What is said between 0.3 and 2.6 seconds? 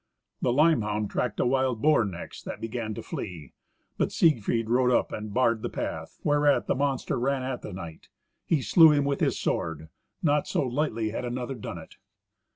The limehound tracked a wild boar next that